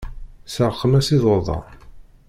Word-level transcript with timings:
Seṛqem-as 0.53 1.09
iḍudan. 1.15 1.65